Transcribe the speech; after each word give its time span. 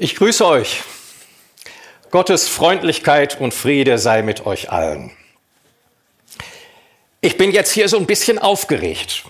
Ich 0.00 0.14
grüße 0.14 0.46
euch. 0.46 0.84
Gottes 2.12 2.46
Freundlichkeit 2.46 3.40
und 3.40 3.52
Friede 3.52 3.98
sei 3.98 4.22
mit 4.22 4.46
euch 4.46 4.70
allen. 4.70 5.10
Ich 7.20 7.36
bin 7.36 7.50
jetzt 7.50 7.72
hier 7.72 7.88
so 7.88 7.96
ein 7.96 8.06
bisschen 8.06 8.38
aufgeregt. 8.38 9.24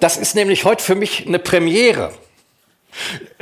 Das 0.00 0.18
ist 0.18 0.34
nämlich 0.34 0.66
heute 0.66 0.84
für 0.84 0.96
mich 0.96 1.26
eine 1.26 1.38
Premiere. 1.38 2.12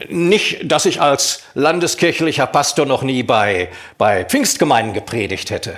Nicht, 0.09 0.61
dass 0.62 0.87
ich 0.87 1.01
als 1.01 1.43
landeskirchlicher 1.54 2.46
Pastor 2.46 2.87
noch 2.87 3.02
nie 3.02 3.25
bei, 3.25 3.68
bei 3.98 4.25
Pfingstgemeinden 4.25 4.95
gepredigt 4.95 5.50
hätte. 5.50 5.77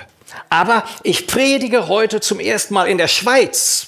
Aber 0.51 0.83
ich 1.01 1.25
predige 1.25 1.87
heute 1.87 2.21
zum 2.21 2.39
ersten 2.39 2.75
Mal 2.75 2.87
in 2.87 2.99
der 2.99 3.07
Schweiz. 3.07 3.87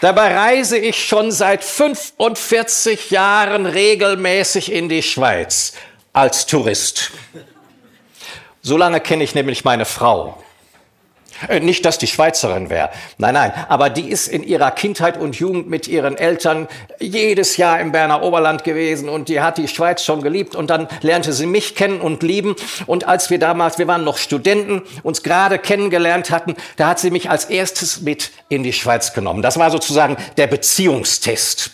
Dabei 0.00 0.34
reise 0.34 0.78
ich 0.78 1.06
schon 1.06 1.30
seit 1.30 1.62
45 1.62 3.10
Jahren 3.10 3.66
regelmäßig 3.66 4.72
in 4.72 4.88
die 4.88 5.02
Schweiz 5.02 5.74
als 6.14 6.46
Tourist. 6.46 7.10
So 8.62 8.78
lange 8.78 9.00
kenne 9.00 9.24
ich 9.24 9.34
nämlich 9.34 9.64
meine 9.64 9.84
Frau. 9.84 10.42
Äh, 11.48 11.60
nicht, 11.60 11.84
dass 11.84 11.98
die 11.98 12.06
Schweizerin 12.06 12.70
wäre. 12.70 12.90
Nein, 13.18 13.34
nein. 13.34 13.52
Aber 13.68 13.90
die 13.90 14.08
ist 14.10 14.28
in 14.28 14.42
ihrer 14.42 14.70
Kindheit 14.70 15.18
und 15.18 15.36
Jugend 15.36 15.68
mit 15.68 15.88
ihren 15.88 16.16
Eltern 16.16 16.68
jedes 16.98 17.56
Jahr 17.56 17.80
im 17.80 17.92
Berner 17.92 18.22
Oberland 18.22 18.64
gewesen 18.64 19.08
und 19.08 19.28
die 19.28 19.40
hat 19.40 19.58
die 19.58 19.68
Schweiz 19.68 20.04
schon 20.04 20.22
geliebt 20.22 20.54
und 20.54 20.70
dann 20.70 20.88
lernte 21.00 21.32
sie 21.32 21.46
mich 21.46 21.74
kennen 21.74 22.00
und 22.00 22.22
lieben. 22.22 22.56
Und 22.86 23.06
als 23.06 23.30
wir 23.30 23.38
damals, 23.38 23.78
wir 23.78 23.86
waren 23.86 24.04
noch 24.04 24.18
Studenten, 24.18 24.82
uns 25.02 25.22
gerade 25.22 25.58
kennengelernt 25.58 26.30
hatten, 26.30 26.56
da 26.76 26.88
hat 26.88 26.98
sie 26.98 27.10
mich 27.10 27.30
als 27.30 27.46
erstes 27.46 28.00
mit 28.02 28.30
in 28.48 28.62
die 28.62 28.72
Schweiz 28.72 29.12
genommen. 29.12 29.42
Das 29.42 29.58
war 29.58 29.70
sozusagen 29.70 30.16
der 30.36 30.46
Beziehungstest. 30.46 31.70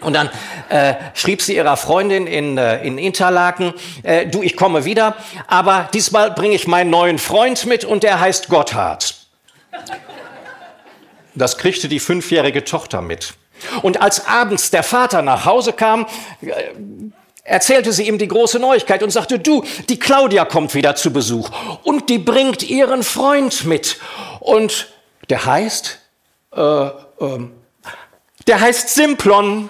Und 0.00 0.12
dann 0.12 0.30
äh, 0.68 0.94
schrieb 1.14 1.42
sie 1.42 1.56
ihrer 1.56 1.76
Freundin 1.76 2.26
in, 2.26 2.56
äh, 2.56 2.82
in 2.84 2.98
Interlaken, 2.98 3.74
äh, 4.02 4.26
du, 4.26 4.42
ich 4.42 4.56
komme 4.56 4.84
wieder, 4.84 5.16
aber 5.46 5.88
diesmal 5.92 6.30
bringe 6.30 6.54
ich 6.54 6.66
meinen 6.66 6.90
neuen 6.90 7.18
Freund 7.18 7.66
mit 7.66 7.84
und 7.84 8.02
der 8.02 8.20
heißt 8.20 8.48
Gotthard. 8.48 9.16
Das 11.34 11.58
kriegte 11.58 11.88
die 11.88 12.00
fünfjährige 12.00 12.64
Tochter 12.64 13.00
mit. 13.00 13.34
Und 13.82 14.00
als 14.00 14.26
abends 14.26 14.70
der 14.70 14.82
Vater 14.82 15.22
nach 15.22 15.44
Hause 15.44 15.72
kam, 15.72 16.06
äh, 16.40 16.52
erzählte 17.42 17.92
sie 17.92 18.06
ihm 18.06 18.18
die 18.18 18.28
große 18.28 18.58
Neuigkeit 18.58 19.02
und 19.02 19.10
sagte, 19.10 19.38
du, 19.38 19.64
die 19.88 19.98
Claudia 19.98 20.44
kommt 20.44 20.74
wieder 20.74 20.94
zu 20.94 21.12
Besuch 21.12 21.50
und 21.82 22.08
die 22.10 22.18
bringt 22.18 22.62
ihren 22.62 23.02
Freund 23.02 23.64
mit. 23.64 23.98
Und 24.40 24.88
der 25.30 25.44
heißt, 25.44 25.98
äh, 26.54 26.60
ähm, 26.60 27.52
der 28.48 28.60
heißt 28.60 28.88
Simplon. 28.88 29.68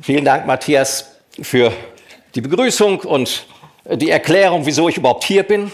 Vielen 0.00 0.24
Dank, 0.24 0.46
Matthias, 0.46 1.16
für 1.42 1.72
die 2.36 2.40
Begrüßung 2.40 3.00
und 3.00 3.46
die 3.84 4.08
Erklärung, 4.10 4.66
wieso 4.66 4.88
ich 4.88 4.96
überhaupt 4.96 5.24
hier 5.24 5.42
bin. 5.42 5.72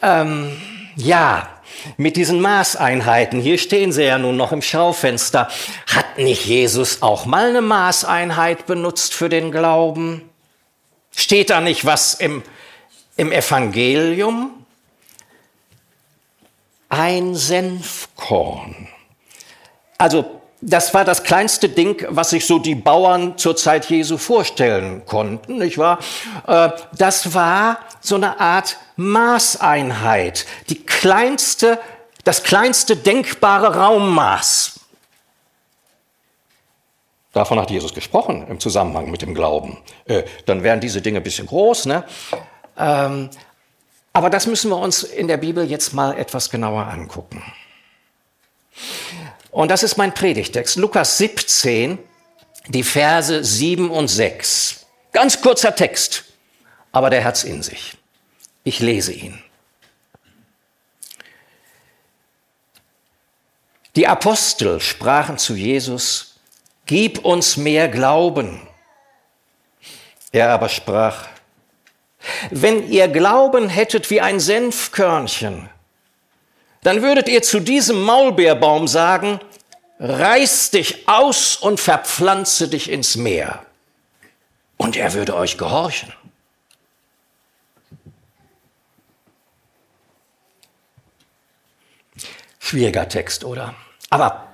Ähm, 0.00 0.56
ja, 0.94 1.48
mit 1.96 2.16
diesen 2.16 2.40
Maßeinheiten, 2.40 3.40
hier 3.40 3.58
stehen 3.58 3.90
sie 3.90 4.04
ja 4.04 4.16
nun 4.16 4.36
noch 4.36 4.52
im 4.52 4.62
Schaufenster, 4.62 5.48
hat 5.92 6.18
nicht 6.18 6.46
Jesus 6.46 7.02
auch 7.02 7.26
mal 7.26 7.48
eine 7.48 7.62
Maßeinheit 7.62 8.66
benutzt 8.66 9.12
für 9.12 9.28
den 9.28 9.50
Glauben? 9.50 10.30
Steht 11.14 11.50
da 11.50 11.60
nicht 11.60 11.84
was 11.84 12.14
im 12.14 12.44
im 13.22 13.30
Evangelium 13.30 14.50
ein 16.88 17.36
Senfkorn. 17.36 18.88
Also 19.96 20.40
das 20.60 20.92
war 20.92 21.04
das 21.04 21.22
kleinste 21.22 21.68
Ding, 21.68 22.04
was 22.08 22.30
sich 22.30 22.46
so 22.46 22.58
die 22.58 22.74
Bauern 22.74 23.38
zur 23.38 23.56
Zeit 23.56 23.88
Jesu 23.88 24.18
vorstellen 24.18 25.06
konnten, 25.06 25.58
nicht 25.58 25.78
wahr? 25.78 26.00
Äh, 26.48 26.70
das 26.98 27.32
war 27.32 27.78
so 28.00 28.16
eine 28.16 28.40
Art 28.40 28.76
Maßeinheit, 28.96 30.44
die 30.68 30.82
kleinste, 30.84 31.78
das 32.24 32.42
kleinste 32.42 32.96
denkbare 32.96 33.76
Raummaß. 33.76 34.80
Davon 37.32 37.60
hat 37.60 37.70
Jesus 37.70 37.94
gesprochen 37.94 38.46
im 38.48 38.58
Zusammenhang 38.58 39.12
mit 39.12 39.22
dem 39.22 39.32
Glauben. 39.32 39.78
Äh, 40.06 40.24
dann 40.46 40.64
wären 40.64 40.80
diese 40.80 41.00
Dinge 41.00 41.18
ein 41.18 41.22
bisschen 41.22 41.46
groß, 41.46 41.86
ne? 41.86 42.04
Ähm, 42.82 43.30
aber 44.12 44.28
das 44.28 44.46
müssen 44.46 44.70
wir 44.70 44.76
uns 44.76 45.04
in 45.04 45.28
der 45.28 45.36
Bibel 45.36 45.64
jetzt 45.70 45.94
mal 45.94 46.18
etwas 46.18 46.50
genauer 46.50 46.86
angucken. 46.86 47.42
Und 49.52 49.70
das 49.70 49.82
ist 49.82 49.96
mein 49.96 50.12
Predigtext, 50.12 50.76
Lukas 50.76 51.18
17, 51.18 51.98
die 52.68 52.82
Verse 52.82 53.44
7 53.44 53.88
und 53.88 54.08
6. 54.08 54.84
Ganz 55.12 55.40
kurzer 55.40 55.74
Text, 55.76 56.24
aber 56.90 57.08
der 57.08 57.22
hat's 57.24 57.44
in 57.44 57.62
sich. 57.62 57.96
Ich 58.64 58.80
lese 58.80 59.12
ihn. 59.12 59.42
Die 63.94 64.08
Apostel 64.08 64.80
sprachen 64.80 65.38
zu 65.38 65.54
Jesus, 65.54 66.40
Gib 66.86 67.24
uns 67.24 67.56
mehr 67.56 67.88
Glauben. 67.88 68.66
Er 70.32 70.50
aber 70.50 70.68
sprach, 70.68 71.28
wenn 72.50 72.90
ihr 72.90 73.08
Glauben 73.08 73.68
hättet 73.68 74.10
wie 74.10 74.20
ein 74.20 74.40
Senfkörnchen, 74.40 75.68
dann 76.82 77.02
würdet 77.02 77.28
ihr 77.28 77.42
zu 77.42 77.60
diesem 77.60 78.02
Maulbeerbaum 78.02 78.88
sagen, 78.88 79.40
reiß 80.00 80.70
dich 80.70 81.08
aus 81.08 81.56
und 81.56 81.80
verpflanze 81.80 82.68
dich 82.68 82.90
ins 82.90 83.16
Meer. 83.16 83.64
Und 84.76 84.96
er 84.96 85.14
würde 85.14 85.36
euch 85.36 85.58
gehorchen. 85.58 86.12
Schwieriger 92.58 93.08
Text, 93.08 93.44
oder? 93.44 93.74
Aber 94.10 94.48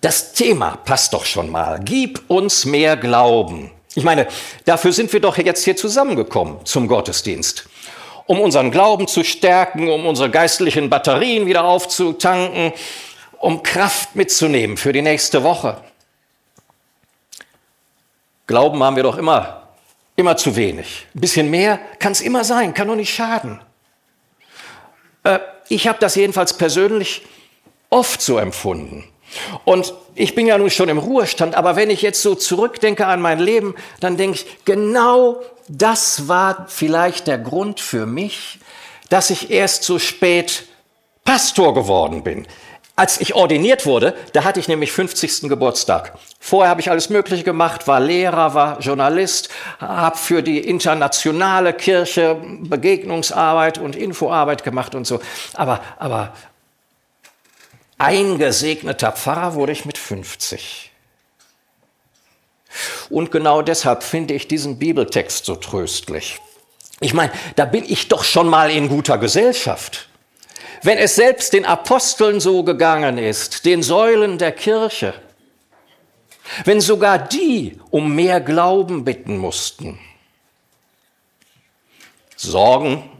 das 0.00 0.32
Thema 0.32 0.76
passt 0.76 1.12
doch 1.12 1.24
schon 1.24 1.50
mal. 1.50 1.80
Gib 1.82 2.28
uns 2.28 2.64
mehr 2.64 2.96
Glauben. 2.96 3.70
Ich 3.98 4.04
meine, 4.04 4.28
dafür 4.64 4.92
sind 4.92 5.12
wir 5.12 5.18
doch 5.18 5.38
jetzt 5.38 5.64
hier 5.64 5.76
zusammengekommen 5.76 6.64
zum 6.64 6.86
Gottesdienst. 6.86 7.68
Um 8.26 8.40
unseren 8.40 8.70
Glauben 8.70 9.08
zu 9.08 9.24
stärken, 9.24 9.88
um 9.88 10.06
unsere 10.06 10.30
geistlichen 10.30 10.88
Batterien 10.88 11.46
wieder 11.46 11.64
aufzutanken, 11.64 12.72
um 13.40 13.64
Kraft 13.64 14.14
mitzunehmen 14.14 14.76
für 14.76 14.92
die 14.92 15.02
nächste 15.02 15.42
Woche. 15.42 15.80
Glauben 18.46 18.84
haben 18.84 18.94
wir 18.94 19.02
doch 19.02 19.18
immer, 19.18 19.64
immer 20.14 20.36
zu 20.36 20.54
wenig. 20.54 21.08
Ein 21.16 21.20
bisschen 21.20 21.50
mehr 21.50 21.80
kann 21.98 22.12
es 22.12 22.20
immer 22.20 22.44
sein, 22.44 22.74
kann 22.74 22.86
doch 22.86 22.94
nicht 22.94 23.12
schaden. 23.12 23.60
Äh, 25.24 25.40
ich 25.68 25.88
habe 25.88 25.98
das 25.98 26.14
jedenfalls 26.14 26.56
persönlich 26.56 27.26
oft 27.90 28.22
so 28.22 28.38
empfunden. 28.38 29.08
Und 29.64 29.94
ich 30.14 30.34
bin 30.34 30.46
ja 30.46 30.58
nun 30.58 30.70
schon 30.70 30.88
im 30.88 30.98
Ruhestand, 30.98 31.54
aber 31.54 31.76
wenn 31.76 31.90
ich 31.90 32.02
jetzt 32.02 32.22
so 32.22 32.34
zurückdenke 32.34 33.06
an 33.06 33.20
mein 33.20 33.38
Leben, 33.38 33.74
dann 34.00 34.16
denke 34.16 34.36
ich, 34.36 34.64
genau 34.64 35.40
das 35.68 36.28
war 36.28 36.66
vielleicht 36.68 37.26
der 37.26 37.38
Grund 37.38 37.80
für 37.80 38.06
mich, 38.06 38.58
dass 39.10 39.30
ich 39.30 39.50
erst 39.50 39.84
so 39.84 39.98
spät 39.98 40.64
Pastor 41.24 41.74
geworden 41.74 42.22
bin. 42.22 42.46
Als 42.96 43.20
ich 43.20 43.34
ordiniert 43.34 43.86
wurde, 43.86 44.16
da 44.32 44.42
hatte 44.42 44.58
ich 44.58 44.66
nämlich 44.66 44.90
50. 44.90 45.42
Geburtstag. 45.42 46.18
Vorher 46.40 46.68
habe 46.68 46.80
ich 46.80 46.90
alles 46.90 47.10
Mögliche 47.10 47.44
gemacht, 47.44 47.86
war 47.86 48.00
Lehrer, 48.00 48.54
war 48.54 48.80
Journalist, 48.80 49.50
habe 49.78 50.16
für 50.16 50.42
die 50.42 50.58
internationale 50.58 51.74
Kirche 51.74 52.36
Begegnungsarbeit 52.62 53.78
und 53.78 53.94
Infoarbeit 53.94 54.64
gemacht 54.64 54.96
und 54.96 55.06
so. 55.06 55.20
Aber, 55.54 55.80
aber 55.98 56.32
Eingesegneter 57.98 59.12
Pfarrer 59.12 59.54
wurde 59.54 59.72
ich 59.72 59.84
mit 59.84 59.98
50. 59.98 60.92
Und 63.10 63.30
genau 63.32 63.62
deshalb 63.62 64.02
finde 64.02 64.34
ich 64.34 64.46
diesen 64.46 64.78
Bibeltext 64.78 65.44
so 65.44 65.56
tröstlich. 65.56 66.40
Ich 67.00 67.14
meine, 67.14 67.32
da 67.56 67.64
bin 67.64 67.84
ich 67.84 68.08
doch 68.08 68.24
schon 68.24 68.48
mal 68.48 68.70
in 68.70 68.88
guter 68.88 69.18
Gesellschaft. 69.18 70.08
Wenn 70.82 70.98
es 70.98 71.16
selbst 71.16 71.52
den 71.52 71.64
Aposteln 71.64 72.40
so 72.40 72.62
gegangen 72.62 73.18
ist, 73.18 73.64
den 73.64 73.82
Säulen 73.82 74.38
der 74.38 74.52
Kirche, 74.52 75.14
wenn 76.64 76.80
sogar 76.80 77.18
die 77.18 77.78
um 77.90 78.14
mehr 78.14 78.40
Glauben 78.40 79.04
bitten 79.04 79.38
mussten. 79.38 79.98
Sorgen 82.36 83.10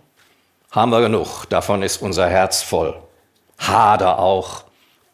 haben 0.70 0.90
wir 0.90 1.00
genug, 1.00 1.46
davon 1.46 1.82
ist 1.82 2.00
unser 2.00 2.28
Herz 2.28 2.62
voll. 2.62 3.00
Hader 3.58 4.18
auch. 4.18 4.64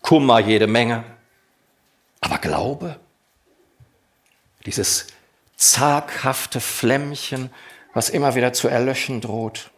Kummer 0.05 0.39
jede 0.39 0.67
Menge. 0.67 1.03
Aber 2.21 2.37
Glaube, 2.37 3.01
dieses 4.67 5.07
zaghafte 5.57 6.61
Flämmchen, 6.61 7.51
was 7.95 8.11
immer 8.11 8.35
wieder 8.35 8.53
zu 8.53 8.69
erlöschen 8.69 9.23
droht. 9.23 9.71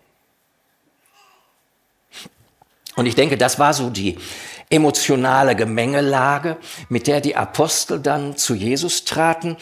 Und 2.96 3.06
ich 3.06 3.14
denke, 3.14 3.38
das 3.38 3.60
war 3.60 3.72
so 3.72 3.88
die 3.88 4.18
emotionale 4.68 5.54
Gemengelage, 5.54 6.56
mit 6.88 7.06
der 7.06 7.20
die 7.20 7.36
Apostel 7.36 8.00
dann 8.00 8.36
zu 8.36 8.56
Jesus 8.56 9.04
traten 9.04 9.56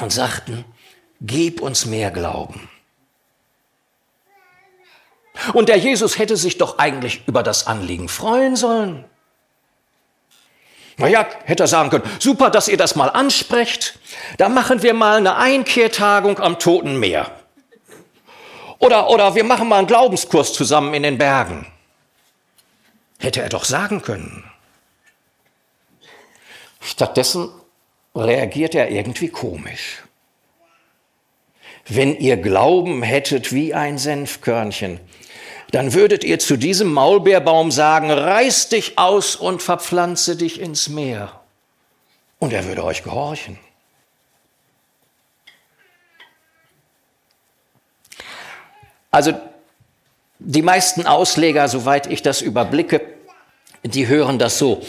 und 0.00 0.12
sagten, 0.12 0.64
gib 1.20 1.60
uns 1.60 1.86
mehr 1.86 2.10
Glauben. 2.10 2.68
Und 5.52 5.68
der 5.68 5.76
Jesus 5.76 6.18
hätte 6.18 6.36
sich 6.36 6.58
doch 6.58 6.78
eigentlich 6.78 7.22
über 7.28 7.44
das 7.44 7.68
Anliegen 7.68 8.08
freuen 8.08 8.56
sollen. 8.56 9.04
Naja, 10.98 11.26
hätte 11.44 11.62
er 11.62 11.68
sagen 11.68 11.90
können, 11.90 12.04
super, 12.18 12.50
dass 12.50 12.66
ihr 12.66 12.76
das 12.76 12.96
mal 12.96 13.08
ansprecht. 13.08 13.98
Da 14.36 14.48
machen 14.48 14.82
wir 14.82 14.94
mal 14.94 15.18
eine 15.18 15.36
Einkehrtagung 15.36 16.40
am 16.40 16.58
Toten 16.58 16.98
Meer. 16.98 17.30
Oder, 18.80 19.08
oder 19.08 19.34
wir 19.36 19.44
machen 19.44 19.68
mal 19.68 19.78
einen 19.78 19.86
Glaubenskurs 19.86 20.52
zusammen 20.52 20.92
in 20.94 21.04
den 21.04 21.16
Bergen. 21.16 21.66
Hätte 23.20 23.42
er 23.42 23.48
doch 23.48 23.64
sagen 23.64 24.02
können. 24.02 24.44
Stattdessen 26.80 27.48
reagiert 28.14 28.74
er 28.74 28.90
irgendwie 28.90 29.28
komisch. 29.28 30.02
Wenn 31.86 32.16
ihr 32.16 32.36
Glauben 32.36 33.02
hättet 33.02 33.52
wie 33.52 33.72
ein 33.72 33.98
Senfkörnchen, 33.98 35.00
dann 35.70 35.92
würdet 35.92 36.24
ihr 36.24 36.38
zu 36.38 36.56
diesem 36.56 36.92
Maulbeerbaum 36.92 37.70
sagen, 37.70 38.10
reiß 38.10 38.70
dich 38.70 38.98
aus 38.98 39.36
und 39.36 39.62
verpflanze 39.62 40.36
dich 40.36 40.60
ins 40.60 40.88
Meer. 40.88 41.40
Und 42.38 42.52
er 42.52 42.64
würde 42.66 42.84
euch 42.84 43.02
gehorchen. 43.02 43.58
Also 49.10 49.32
die 50.38 50.62
meisten 50.62 51.06
Ausleger, 51.06 51.68
soweit 51.68 52.06
ich 52.06 52.22
das 52.22 52.40
überblicke, 52.40 53.00
die 53.82 54.06
hören 54.06 54.38
das 54.38 54.58
so. 54.58 54.82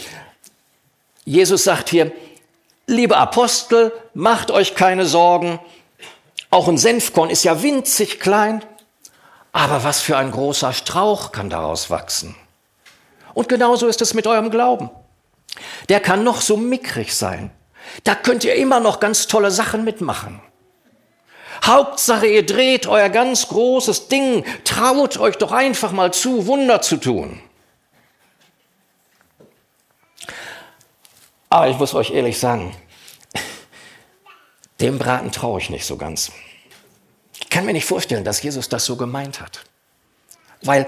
Jesus 1.24 1.64
sagt 1.64 1.88
hier, 1.90 2.12
liebe 2.86 3.16
Apostel, 3.16 3.92
macht 4.14 4.50
euch 4.50 4.74
keine 4.74 5.06
Sorgen. 5.06 5.58
Auch 6.50 6.68
ein 6.68 6.78
Senfkorn 6.78 7.30
ist 7.30 7.44
ja 7.44 7.62
winzig 7.62 8.20
klein. 8.20 8.64
Aber 9.52 9.84
was 9.84 10.00
für 10.00 10.16
ein 10.16 10.30
großer 10.30 10.72
Strauch 10.72 11.32
kann 11.32 11.50
daraus 11.50 11.90
wachsen? 11.90 12.36
Und 13.34 13.48
genauso 13.48 13.86
ist 13.86 14.00
es 14.00 14.14
mit 14.14 14.26
eurem 14.26 14.50
Glauben. 14.50 14.90
Der 15.88 16.00
kann 16.00 16.24
noch 16.24 16.40
so 16.40 16.56
mickrig 16.56 17.14
sein. 17.14 17.50
Da 18.04 18.14
könnt 18.14 18.44
ihr 18.44 18.54
immer 18.54 18.80
noch 18.80 19.00
ganz 19.00 19.26
tolle 19.26 19.50
Sachen 19.50 19.84
mitmachen. 19.84 20.40
Hauptsache, 21.64 22.26
ihr 22.26 22.46
dreht 22.46 22.86
euer 22.86 23.08
ganz 23.08 23.48
großes 23.48 24.08
Ding, 24.08 24.44
traut 24.64 25.18
euch 25.18 25.36
doch 25.36 25.52
einfach 25.52 25.92
mal 25.92 26.12
zu, 26.12 26.46
Wunder 26.46 26.80
zu 26.80 26.96
tun. 26.96 27.42
Aber 31.48 31.68
ich 31.68 31.78
muss 31.78 31.94
euch 31.94 32.10
ehrlich 32.10 32.38
sagen, 32.38 32.74
dem 34.80 34.98
Braten 34.98 35.32
traue 35.32 35.60
ich 35.60 35.68
nicht 35.68 35.84
so 35.84 35.96
ganz. 35.96 36.30
Kann 37.50 37.66
mir 37.66 37.72
nicht 37.72 37.84
vorstellen, 37.84 38.24
dass 38.24 38.42
Jesus 38.42 38.68
das 38.68 38.84
so 38.84 38.96
gemeint 38.96 39.40
hat. 39.40 39.60
Weil 40.62 40.86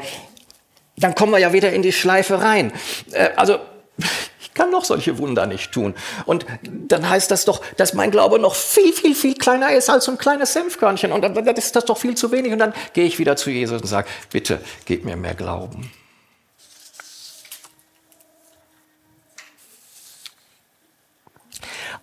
dann 0.96 1.14
kommen 1.14 1.32
wir 1.32 1.38
ja 1.38 1.52
wieder 1.52 1.72
in 1.72 1.82
die 1.82 1.92
Schleife 1.92 2.40
rein. 2.40 2.72
Äh, 3.10 3.30
also 3.36 3.58
ich 4.40 4.54
kann 4.54 4.70
noch 4.70 4.84
solche 4.84 5.18
Wunder 5.18 5.46
nicht 5.46 5.72
tun. 5.72 5.94
Und 6.24 6.46
dann 6.62 7.08
heißt 7.08 7.30
das 7.30 7.44
doch, 7.44 7.62
dass 7.76 7.94
mein 7.94 8.10
Glaube 8.10 8.38
noch 8.38 8.54
viel, 8.54 8.92
viel, 8.92 9.14
viel 9.14 9.34
kleiner 9.34 9.72
ist 9.72 9.90
als 9.90 10.04
so 10.04 10.12
ein 10.12 10.18
kleines 10.18 10.52
Senfkörnchen. 10.52 11.10
Und 11.12 11.22
dann 11.22 11.36
ist 11.36 11.74
das 11.74 11.84
doch 11.84 11.98
viel 11.98 12.14
zu 12.14 12.30
wenig. 12.30 12.52
Und 12.52 12.58
dann 12.58 12.74
gehe 12.92 13.04
ich 13.04 13.18
wieder 13.18 13.36
zu 13.36 13.50
Jesus 13.50 13.82
und 13.82 13.88
sage, 13.88 14.08
bitte, 14.30 14.60
gib 14.84 15.04
mir 15.04 15.16
mehr 15.16 15.34
Glauben. 15.34 15.90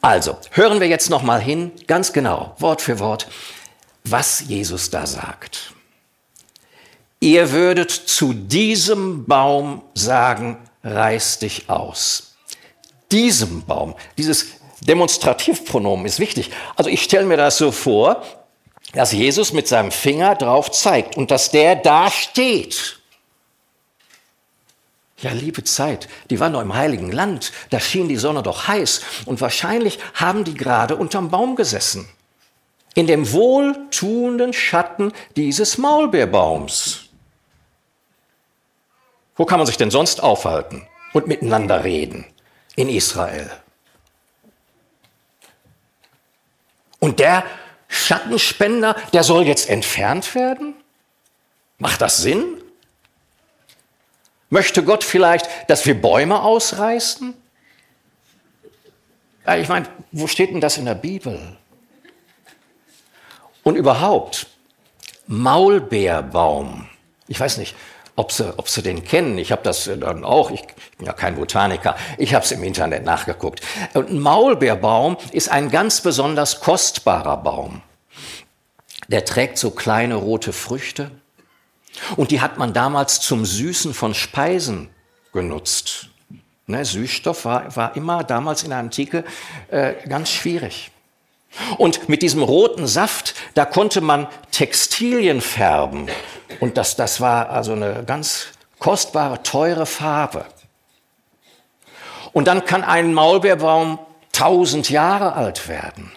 Also, 0.02 0.38
hören 0.52 0.80
wir 0.80 0.88
jetzt 0.88 1.10
noch 1.10 1.24
mal 1.24 1.42
hin, 1.42 1.74
ganz 1.86 2.14
genau, 2.14 2.56
Wort 2.58 2.82
für 2.82 3.00
Wort, 3.00 3.28
was 4.12 4.42
Jesus 4.48 4.90
da 4.90 5.06
sagt. 5.06 5.74
Ihr 7.20 7.52
würdet 7.52 7.92
zu 7.92 8.34
diesem 8.34 9.26
Baum 9.26 9.82
sagen, 9.94 10.58
reiß 10.84 11.40
dich 11.40 11.70
aus. 11.70 12.36
Diesem 13.12 13.66
Baum, 13.66 13.96
dieses 14.18 14.48
Demonstrativpronomen 14.82 16.06
ist 16.06 16.20
wichtig. 16.20 16.52
Also 16.76 16.90
ich 16.90 17.04
stelle 17.04 17.26
mir 17.26 17.36
das 17.36 17.58
so 17.58 17.72
vor, 17.72 18.24
dass 18.94 19.12
Jesus 19.12 19.52
mit 19.52 19.68
seinem 19.68 19.92
Finger 19.92 20.36
drauf 20.36 20.72
zeigt 20.72 21.18
und 21.18 21.32
dass 21.32 21.52
der 21.52 21.76
da 21.76 22.10
steht. 22.10 23.00
Ja, 25.18 25.32
liebe 25.32 25.66
Zeit, 25.66 26.08
die 26.30 26.40
waren 26.40 26.54
doch 26.54 26.62
im 26.62 26.74
heiligen 26.74 27.12
Land, 27.12 27.52
da 27.72 27.82
schien 27.82 28.08
die 28.08 28.16
Sonne 28.16 28.42
doch 28.42 28.70
heiß 28.70 29.02
und 29.26 29.42
wahrscheinlich 29.42 30.00
haben 30.14 30.46
die 30.46 30.54
gerade 30.54 30.96
unterm 30.96 31.30
Baum 31.30 31.58
gesessen 31.58 32.08
in 33.00 33.08
dem 33.08 33.32
wohltuenden 33.32 34.52
Schatten 34.52 35.14
dieses 35.38 35.78
Maulbeerbaums. 35.78 37.06
Wo 39.38 39.46
kann 39.46 39.58
man 39.58 39.68
sich 39.68 39.78
denn 39.78 39.90
sonst 39.90 40.22
aufhalten 40.22 40.86
und 41.14 41.26
miteinander 41.26 41.86
reden? 41.86 42.26
In 42.76 42.90
Israel. 42.90 43.50
Und 47.00 47.22
der 47.22 47.46
Schattenspender, 47.88 48.98
der 49.14 49.24
soll 49.24 49.48
jetzt 49.48 49.70
entfernt 49.70 50.36
werden? 50.36 50.74
Macht 51.78 52.02
das 52.02 52.18
Sinn? 52.18 52.62
Möchte 54.50 54.84
Gott 54.84 55.06
vielleicht, 55.06 55.48
dass 55.70 55.86
wir 55.86 56.00
Bäume 56.00 56.42
ausreißen? 56.42 57.34
Ich 59.58 59.70
meine, 59.70 59.88
wo 60.12 60.28
steht 60.28 60.50
denn 60.50 60.60
das 60.60 60.78
in 60.78 60.84
der 60.84 60.96
Bibel? 60.96 61.58
Und 63.64 63.76
überhaupt, 63.76 64.48
Maulbeerbaum. 65.28 66.88
Ich 67.28 67.40
weiß 67.40 67.58
nicht, 67.58 67.76
ob 68.16 68.32
Sie, 68.32 68.58
ob 68.58 68.68
Sie 68.68 68.82
den 68.82 69.04
kennen. 69.04 69.38
Ich 69.38 69.52
habe 69.52 69.62
das 69.64 69.90
dann 70.00 70.24
auch, 70.26 70.52
ich 70.52 70.64
bin 70.98 71.08
ja 71.08 71.14
kein 71.14 71.36
Botaniker, 71.36 71.96
ich 72.18 72.34
habe 72.34 72.44
es 72.44 72.52
im 72.52 72.64
Internet 72.64 73.06
nachgeguckt. 73.06 73.62
Und 73.94 74.12
Maulbeerbaum 74.20 75.18
ist 75.32 75.50
ein 75.50 75.72
ganz 75.72 76.02
besonders 76.02 76.60
kostbarer 76.60 77.38
Baum. 77.38 77.82
Der 79.08 79.24
trägt 79.26 79.58
so 79.58 79.72
kleine 79.72 80.16
rote 80.16 80.52
Früchte 80.52 81.12
und 82.18 82.32
die 82.32 82.42
hat 82.42 82.58
man 82.58 82.74
damals 82.74 83.22
zum 83.22 83.46
Süßen 83.46 83.94
von 83.94 84.14
Speisen 84.14 84.90
genutzt. 85.32 86.10
Ne, 86.68 86.86
Süßstoff 86.86 87.46
war, 87.46 87.76
war 87.76 87.96
immer 87.96 88.24
damals 88.24 88.64
in 88.64 88.70
der 88.70 88.80
Antike 88.80 89.24
äh, 89.70 89.94
ganz 90.08 90.30
schwierig. 90.30 90.92
Und 91.78 92.10
mit 92.10 92.22
diesem 92.22 92.44
roten 92.44 92.88
Saft, 92.88 93.36
da 93.54 93.66
konnte 93.66 94.02
man 94.02 94.28
Textilien 94.52 95.42
färben. 95.42 96.08
Und 96.60 96.78
das, 96.78 96.96
das 96.96 97.22
war 97.22 97.50
also 97.50 97.74
eine 97.74 98.04
ganz 98.06 98.48
kostbare, 98.78 99.44
teure 99.44 99.86
Farbe. 99.86 100.46
Und 102.32 102.48
dann 102.48 102.66
kann 102.66 102.84
ein 102.84 103.14
Maulbeerbaum 103.14 104.00
tausend 104.32 104.90
Jahre 104.90 105.34
alt 105.34 105.68
werden. 105.68 106.12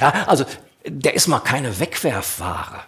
Ja, 0.00 0.24
also 0.26 0.44
der 0.84 1.14
ist 1.14 1.26
mal 1.26 1.40
keine 1.40 1.78
Wegwerfware. 1.80 2.82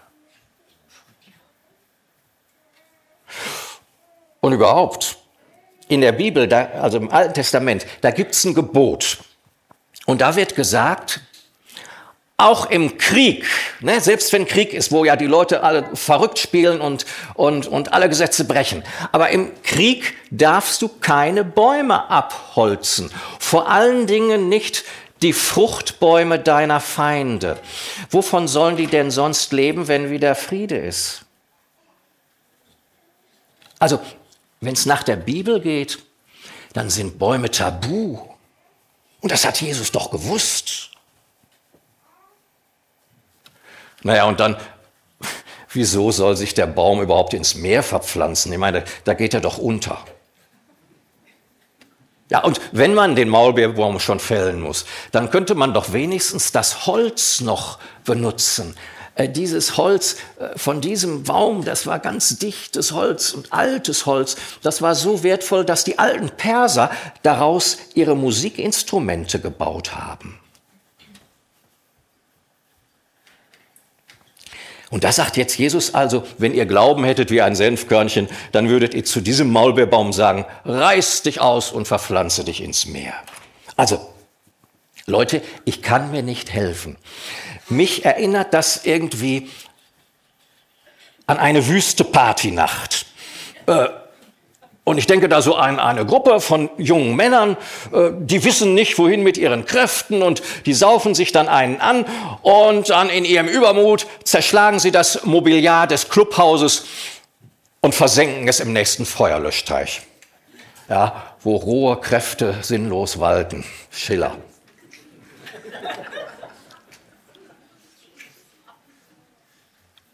Und 4.40 4.52
überhaupt, 4.52 5.18
in 5.88 6.00
der 6.00 6.12
Bibel, 6.12 6.48
da, 6.48 6.66
also 6.80 6.98
im 6.98 7.10
Alten 7.10 7.34
Testament, 7.34 7.86
da 8.00 8.10
gibt 8.10 8.34
es 8.34 8.44
ein 8.44 8.54
Gebot. 8.54 9.18
Und 10.06 10.20
da 10.20 10.36
wird 10.36 10.54
gesagt, 10.56 11.20
auch 12.42 12.70
im 12.70 12.98
Krieg, 12.98 13.46
ne, 13.80 14.00
selbst 14.00 14.32
wenn 14.32 14.46
Krieg 14.46 14.72
ist, 14.74 14.92
wo 14.92 15.04
ja 15.04 15.16
die 15.16 15.26
Leute 15.26 15.62
alle 15.62 15.84
verrückt 15.94 16.38
spielen 16.38 16.80
und, 16.80 17.06
und, 17.34 17.66
und 17.66 17.92
alle 17.92 18.08
Gesetze 18.08 18.44
brechen, 18.44 18.82
aber 19.12 19.30
im 19.30 19.50
Krieg 19.62 20.14
darfst 20.30 20.82
du 20.82 20.88
keine 20.88 21.44
Bäume 21.44 22.10
abholzen. 22.10 23.10
Vor 23.38 23.68
allen 23.68 24.06
Dingen 24.06 24.48
nicht 24.48 24.84
die 25.22 25.32
Fruchtbäume 25.32 26.38
deiner 26.38 26.80
Feinde. 26.80 27.58
Wovon 28.10 28.48
sollen 28.48 28.76
die 28.76 28.88
denn 28.88 29.10
sonst 29.10 29.52
leben, 29.52 29.88
wenn 29.88 30.10
wieder 30.10 30.34
Friede 30.34 30.76
ist? 30.76 31.24
Also, 33.78 34.00
wenn 34.60 34.74
es 34.74 34.86
nach 34.86 35.02
der 35.02 35.16
Bibel 35.16 35.60
geht, 35.60 35.98
dann 36.72 36.90
sind 36.90 37.18
Bäume 37.18 37.50
tabu. 37.50 38.18
Und 39.20 39.32
das 39.32 39.44
hat 39.44 39.60
Jesus 39.60 39.92
doch 39.92 40.10
gewusst. 40.10 40.91
Naja, 44.02 44.24
und 44.24 44.40
dann, 44.40 44.56
wieso 45.72 46.10
soll 46.10 46.36
sich 46.36 46.54
der 46.54 46.66
Baum 46.66 47.00
überhaupt 47.02 47.34
ins 47.34 47.54
Meer 47.54 47.82
verpflanzen? 47.82 48.52
Ich 48.52 48.58
meine, 48.58 48.84
da 49.04 49.14
geht 49.14 49.34
er 49.34 49.40
doch 49.40 49.58
unter. 49.58 49.98
Ja, 52.30 52.42
und 52.44 52.60
wenn 52.72 52.94
man 52.94 53.14
den 53.14 53.28
Maulbeerbaum 53.28 54.00
schon 54.00 54.18
fällen 54.18 54.60
muss, 54.60 54.86
dann 55.10 55.30
könnte 55.30 55.54
man 55.54 55.74
doch 55.74 55.92
wenigstens 55.92 56.50
das 56.50 56.86
Holz 56.86 57.42
noch 57.42 57.78
benutzen. 58.04 58.74
äh, 59.14 59.28
dieses 59.28 59.76
Holz 59.76 60.16
äh, 60.38 60.58
von 60.58 60.80
diesem 60.80 61.24
Baum, 61.24 61.64
das 61.64 61.86
war 61.86 61.98
ganz 61.98 62.38
dichtes 62.38 62.92
Holz 62.92 63.32
und 63.32 63.52
altes 63.52 64.06
Holz, 64.06 64.36
das 64.62 64.82
war 64.82 64.94
so 64.94 65.22
wertvoll, 65.22 65.64
dass 65.64 65.84
die 65.84 65.98
alten 65.98 66.30
Perser 66.30 66.90
daraus 67.22 67.78
ihre 67.94 68.16
Musikinstrumente 68.16 69.40
gebaut 69.40 69.94
haben. 69.94 70.38
Und 74.92 75.04
da 75.04 75.10
sagt 75.10 75.38
jetzt 75.38 75.56
Jesus 75.56 75.94
also, 75.94 76.22
wenn 76.36 76.52
ihr 76.52 76.66
Glauben 76.66 77.04
hättet 77.04 77.30
wie 77.30 77.40
ein 77.40 77.54
Senfkörnchen, 77.54 78.28
dann 78.52 78.68
würdet 78.68 78.92
ihr 78.92 79.06
zu 79.06 79.22
diesem 79.22 79.50
Maulbeerbaum 79.50 80.12
sagen, 80.12 80.44
reiß 80.66 81.22
dich 81.22 81.40
aus 81.40 81.72
und 81.72 81.88
verpflanze 81.88 82.44
dich 82.44 82.62
ins 82.62 82.84
Meer. 82.84 83.14
Also, 83.74 84.06
Leute, 85.06 85.40
ich 85.64 85.80
kann 85.80 86.10
mir 86.10 86.22
nicht 86.22 86.52
helfen. 86.52 86.98
Mich 87.70 88.04
erinnert 88.04 88.52
das 88.52 88.84
irgendwie 88.84 89.48
an 91.26 91.38
eine 91.38 91.68
wüste 91.68 92.04
Partynacht. 92.04 93.06
Äh, 93.64 93.88
und 94.84 94.98
ich 94.98 95.06
denke 95.06 95.28
da 95.28 95.42
so 95.42 95.54
an 95.54 95.78
eine 95.78 96.04
Gruppe 96.04 96.40
von 96.40 96.68
jungen 96.76 97.14
Männern, 97.14 97.56
äh, 97.92 98.10
die 98.18 98.44
wissen 98.44 98.74
nicht, 98.74 98.98
wohin 98.98 99.22
mit 99.22 99.38
ihren 99.38 99.64
Kräften 99.64 100.22
und 100.22 100.42
die 100.66 100.74
saufen 100.74 101.14
sich 101.14 101.30
dann 101.30 101.48
einen 101.48 101.80
an 101.80 102.04
und 102.42 102.90
dann 102.90 103.08
in 103.08 103.24
ihrem 103.24 103.46
Übermut 103.46 104.06
zerschlagen 104.24 104.80
sie 104.80 104.90
das 104.90 105.24
Mobiliar 105.24 105.86
des 105.86 106.08
Clubhauses 106.08 106.86
und 107.80 107.94
versenken 107.94 108.48
es 108.48 108.58
im 108.58 108.72
nächsten 108.72 109.06
Feuerlöschteich. 109.06 110.02
Ja, 110.88 111.34
wo 111.42 111.56
rohe 111.56 112.00
Kräfte 112.00 112.56
sinnlos 112.62 113.20
walten. 113.20 113.64
Schiller. 113.90 114.36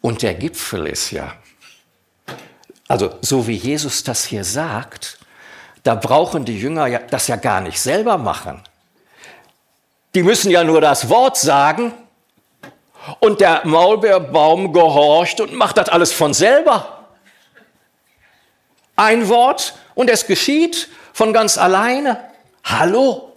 Und 0.00 0.22
der 0.22 0.34
Gipfel 0.34 0.86
ist 0.86 1.10
ja, 1.10 1.34
also 2.88 3.14
so 3.20 3.46
wie 3.46 3.56
Jesus 3.56 4.02
das 4.02 4.24
hier 4.24 4.44
sagt, 4.44 5.18
da 5.84 5.94
brauchen 5.94 6.44
die 6.44 6.58
Jünger 6.58 6.88
das 6.98 7.28
ja 7.28 7.36
gar 7.36 7.60
nicht 7.60 7.80
selber 7.80 8.18
machen. 8.18 8.62
Die 10.14 10.22
müssen 10.22 10.50
ja 10.50 10.64
nur 10.64 10.80
das 10.80 11.08
Wort 11.10 11.36
sagen 11.36 11.92
und 13.20 13.40
der 13.40 13.66
Maulbeerbaum 13.66 14.72
gehorcht 14.72 15.40
und 15.40 15.54
macht 15.54 15.76
das 15.76 15.88
alles 15.88 16.12
von 16.12 16.34
selber. 16.34 17.04
Ein 18.96 19.28
Wort 19.28 19.74
und 19.94 20.10
es 20.10 20.26
geschieht 20.26 20.88
von 21.12 21.32
ganz 21.32 21.58
alleine. 21.58 22.18
Hallo? 22.64 23.27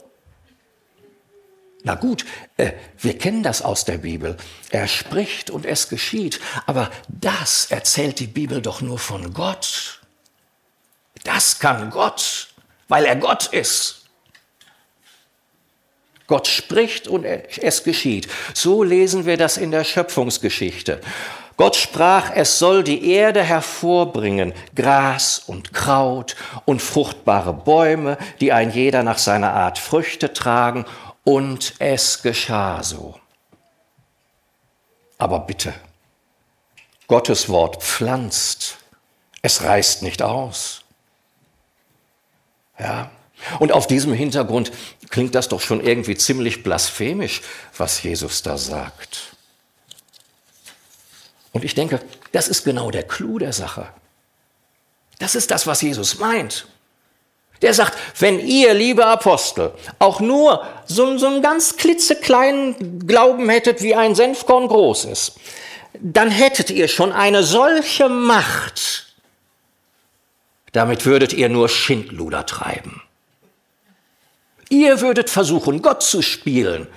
Na 1.83 1.95
gut, 1.95 2.25
äh, 2.57 2.71
wir 2.99 3.17
kennen 3.17 3.43
das 3.43 3.61
aus 3.61 3.85
der 3.85 3.97
Bibel. 3.97 4.37
Er 4.69 4.87
spricht 4.87 5.49
und 5.49 5.65
es 5.65 5.89
geschieht. 5.89 6.39
Aber 6.67 6.91
das 7.07 7.71
erzählt 7.71 8.19
die 8.19 8.27
Bibel 8.27 8.61
doch 8.61 8.81
nur 8.81 8.99
von 8.99 9.33
Gott. 9.33 9.99
Das 11.23 11.59
kann 11.59 11.89
Gott, 11.89 12.49
weil 12.87 13.05
er 13.05 13.15
Gott 13.15 13.47
ist. 13.47 14.05
Gott 16.27 16.47
spricht 16.47 17.07
und 17.07 17.25
es 17.25 17.83
geschieht. 17.83 18.29
So 18.53 18.83
lesen 18.83 19.25
wir 19.25 19.37
das 19.37 19.57
in 19.57 19.71
der 19.71 19.83
Schöpfungsgeschichte. 19.83 21.01
Gott 21.57 21.75
sprach, 21.75 22.31
es 22.33 22.57
soll 22.57 22.83
die 22.83 23.11
Erde 23.11 23.43
hervorbringen, 23.43 24.53
Gras 24.73 25.43
und 25.45 25.73
Kraut 25.73 26.35
und 26.65 26.81
fruchtbare 26.81 27.53
Bäume, 27.53 28.17
die 28.39 28.53
ein 28.53 28.71
jeder 28.71 29.03
nach 29.03 29.17
seiner 29.17 29.53
Art 29.53 29.77
Früchte 29.77 30.31
tragen 30.33 30.85
und 31.23 31.75
es 31.79 32.21
geschah 32.21 32.83
so. 32.83 33.19
Aber 35.17 35.39
bitte, 35.41 35.73
Gottes 37.07 37.49
Wort 37.49 37.83
pflanzt, 37.83 38.77
es 39.41 39.61
reißt 39.61 40.01
nicht 40.01 40.21
aus. 40.21 40.83
Ja, 42.79 43.11
und 43.59 43.71
auf 43.71 43.87
diesem 43.87 44.13
Hintergrund 44.13 44.71
klingt 45.09 45.35
das 45.35 45.47
doch 45.49 45.61
schon 45.61 45.81
irgendwie 45.81 46.15
ziemlich 46.15 46.63
blasphemisch, 46.63 47.41
was 47.77 48.01
Jesus 48.01 48.43
da 48.43 48.57
sagt. 48.57 49.35
Und 51.51 51.65
ich 51.65 51.75
denke, 51.75 51.99
das 52.31 52.47
ist 52.47 52.63
genau 52.63 52.91
der 52.91 53.03
Clou 53.03 53.39
der 53.39 53.53
Sache. 53.53 53.91
Das 55.19 55.35
ist 55.35 55.51
das, 55.51 55.67
was 55.67 55.81
Jesus 55.81 56.17
meint. 56.17 56.67
Der 57.61 57.73
sagt, 57.73 57.97
wenn 58.19 58.39
ihr, 58.39 58.73
liebe 58.73 59.05
Apostel, 59.05 59.71
auch 59.99 60.19
nur 60.19 60.65
so, 60.85 61.17
so 61.17 61.27
einen 61.27 61.41
ganz 61.41 61.77
klitzekleinen 61.77 63.05
Glauben 63.07 63.49
hättet, 63.49 63.83
wie 63.83 63.95
ein 63.95 64.15
Senfkorn 64.15 64.67
groß 64.67 65.05
ist, 65.05 65.35
dann 65.99 66.31
hättet 66.31 66.71
ihr 66.71 66.87
schon 66.87 67.11
eine 67.11 67.43
solche 67.43 68.09
Macht. 68.09 69.15
Damit 70.71 71.05
würdet 71.05 71.33
ihr 71.33 71.49
nur 71.49 71.69
Schindluder 71.69 72.45
treiben. 72.45 73.03
Ihr 74.69 75.01
würdet 75.01 75.29
versuchen, 75.29 75.81
Gott 75.81 76.01
zu 76.01 76.21
spielen, 76.21 76.87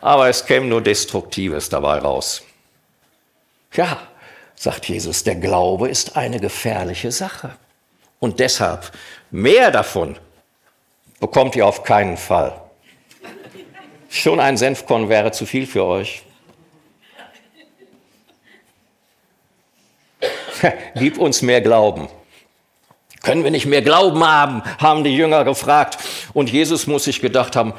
aber 0.00 0.28
es 0.28 0.44
käme 0.44 0.66
nur 0.66 0.82
Destruktives 0.82 1.68
dabei 1.68 1.98
raus. 1.98 2.42
Ja, 3.72 3.98
sagt 4.56 4.88
Jesus, 4.88 5.22
der 5.22 5.36
Glaube 5.36 5.88
ist 5.88 6.16
eine 6.16 6.40
gefährliche 6.40 7.12
Sache. 7.12 7.56
Und 8.18 8.40
deshalb 8.40 8.90
mehr 9.30 9.70
davon 9.70 10.16
bekommt 11.20 11.56
ihr 11.56 11.66
auf 11.66 11.82
keinen 11.82 12.16
Fall. 12.16 12.60
Schon 14.08 14.40
ein 14.40 14.56
Senfkorn 14.56 15.08
wäre 15.08 15.32
zu 15.32 15.46
viel 15.46 15.66
für 15.66 15.84
euch. 15.84 16.22
Gib 20.94 21.18
uns 21.18 21.42
mehr 21.42 21.60
Glauben. 21.60 22.08
Können 23.22 23.44
wir 23.44 23.50
nicht 23.50 23.66
mehr 23.66 23.82
Glauben 23.82 24.24
haben, 24.24 24.62
haben 24.78 25.04
die 25.04 25.16
Jünger 25.16 25.44
gefragt. 25.44 25.98
Und 26.32 26.50
Jesus 26.50 26.86
muss 26.86 27.04
sich 27.04 27.20
gedacht 27.20 27.56
haben, 27.56 27.74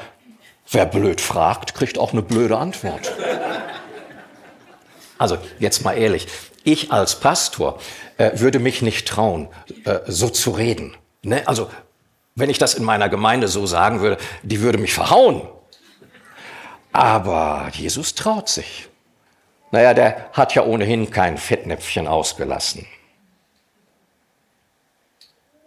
wer 0.70 0.86
blöd 0.86 1.20
fragt, 1.20 1.74
kriegt 1.74 1.98
auch 1.98 2.12
eine 2.12 2.22
blöde 2.22 2.58
Antwort. 2.58 3.12
Also 5.16 5.38
jetzt 5.58 5.84
mal 5.84 5.94
ehrlich, 5.94 6.28
ich 6.64 6.92
als 6.92 7.18
Pastor 7.18 7.80
äh, 8.18 8.32
würde 8.34 8.58
mich 8.58 8.82
nicht 8.82 9.08
trauen, 9.08 9.48
äh, 9.84 10.00
so 10.06 10.28
zu 10.28 10.50
reden. 10.50 10.94
Ne? 11.22 11.46
Also 11.46 11.70
wenn 12.34 12.50
ich 12.50 12.58
das 12.58 12.74
in 12.74 12.84
meiner 12.84 13.08
Gemeinde 13.08 13.48
so 13.48 13.66
sagen 13.66 14.00
würde, 14.00 14.18
die 14.42 14.60
würde 14.60 14.78
mich 14.78 14.94
verhauen. 14.94 15.42
Aber 16.92 17.68
Jesus 17.72 18.14
traut 18.14 18.48
sich. 18.48 18.88
Naja, 19.70 19.92
der 19.92 20.30
hat 20.32 20.54
ja 20.54 20.64
ohnehin 20.64 21.10
kein 21.10 21.36
Fettnäpfchen 21.36 22.06
ausgelassen. 22.06 22.86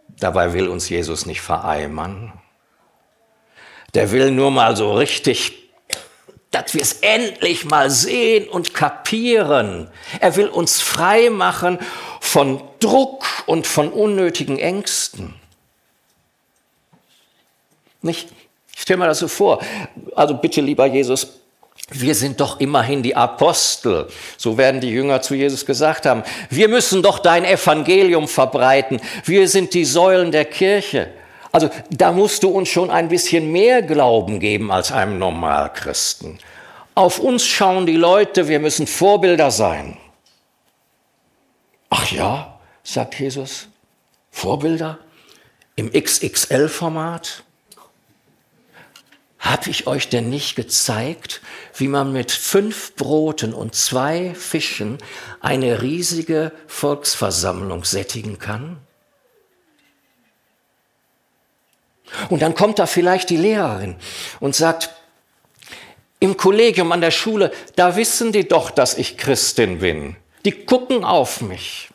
Dabei 0.07 0.53
will 0.53 0.69
uns 0.69 0.89
Jesus 0.89 1.25
nicht 1.25 1.41
vereimern. 1.41 2.33
Der 3.93 4.11
will 4.11 4.31
nur 4.31 4.51
mal 4.51 4.75
so 4.75 4.93
richtig 4.93 5.61
dass 6.51 6.73
wir 6.73 6.81
es 6.81 6.99
endlich 6.99 7.63
mal 7.63 7.89
sehen 7.89 8.49
und 8.49 8.73
kapieren. 8.73 9.89
Er 10.19 10.35
will 10.35 10.47
uns 10.47 10.81
frei 10.81 11.29
machen 11.29 11.79
von 12.19 12.61
Druck 12.79 13.23
und 13.45 13.65
von 13.65 13.91
unnötigen 13.91 14.59
Ängsten. 14.59 15.40
Nicht? 18.01 18.29
Stell 18.75 18.97
mir 18.97 19.07
das 19.07 19.19
so 19.19 19.27
vor. 19.27 19.59
Also 20.15 20.35
bitte, 20.35 20.61
lieber 20.61 20.85
Jesus, 20.85 21.41
wir 21.89 22.15
sind 22.15 22.39
doch 22.39 22.59
immerhin 22.59 23.03
die 23.03 23.15
Apostel. 23.15 24.07
So 24.37 24.57
werden 24.57 24.81
die 24.81 24.89
Jünger 24.89 25.21
zu 25.21 25.35
Jesus 25.35 25.65
gesagt 25.65 26.05
haben. 26.05 26.23
Wir 26.49 26.67
müssen 26.67 27.03
doch 27.03 27.19
dein 27.19 27.43
Evangelium 27.43 28.27
verbreiten. 28.27 29.01
Wir 29.25 29.47
sind 29.47 29.73
die 29.73 29.85
Säulen 29.85 30.31
der 30.31 30.45
Kirche. 30.45 31.11
Also 31.51 31.69
da 31.89 32.11
musst 32.11 32.43
du 32.43 32.49
uns 32.49 32.69
schon 32.69 32.89
ein 32.89 33.09
bisschen 33.09 33.51
mehr 33.51 33.81
Glauben 33.81 34.39
geben 34.39 34.71
als 34.71 34.91
einem 34.91 35.19
Normalchristen. 35.19 36.39
Auf 36.95 37.19
uns 37.19 37.45
schauen 37.45 37.85
die 37.85 37.97
Leute, 37.97 38.47
wir 38.47 38.59
müssen 38.59 38.87
Vorbilder 38.87 39.51
sein. 39.51 39.97
Ach 41.89 42.09
ja, 42.11 42.57
sagt 42.83 43.19
Jesus, 43.19 43.67
Vorbilder 44.29 44.97
im 45.75 45.91
XXL-Format? 45.91 47.43
Hab 49.41 49.65
ich 49.65 49.87
euch 49.87 50.07
denn 50.07 50.29
nicht 50.29 50.55
gezeigt, 50.55 51.41
wie 51.75 51.87
man 51.87 52.13
mit 52.13 52.31
fünf 52.31 52.95
Broten 52.95 53.53
und 53.53 53.73
zwei 53.73 54.35
Fischen 54.35 54.99
eine 55.39 55.81
riesige 55.81 56.51
Volksversammlung 56.67 57.83
sättigen 57.83 58.37
kann? 58.37 58.77
Und 62.29 62.43
dann 62.43 62.53
kommt 62.53 62.77
da 62.77 62.85
vielleicht 62.85 63.31
die 63.31 63.37
Lehrerin 63.37 63.95
und 64.39 64.55
sagt, 64.55 64.91
im 66.19 66.37
Kollegium 66.37 66.91
an 66.91 67.01
der 67.01 67.09
Schule, 67.09 67.51
da 67.75 67.95
wissen 67.95 68.31
die 68.31 68.47
doch, 68.47 68.69
dass 68.69 68.95
ich 68.95 69.17
Christin 69.17 69.79
bin. 69.79 70.15
Die 70.45 70.51
gucken 70.51 71.03
auf 71.03 71.41
mich. 71.41 71.90